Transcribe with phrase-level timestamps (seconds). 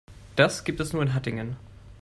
[0.35, 1.57] Das gibt es nur in Hattingen